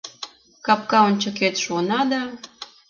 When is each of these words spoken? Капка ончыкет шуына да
Капка 0.65 0.99
ончыкет 1.07 1.55
шуына 1.63 2.01
да 2.09 2.21